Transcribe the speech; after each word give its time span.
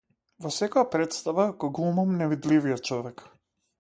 Во 0.45 0.51
секоја 0.55 0.87
претстава 0.95 1.45
го 1.65 1.71
глумам 1.81 2.17
невидливиот 2.23 2.87
човек! 2.91 3.27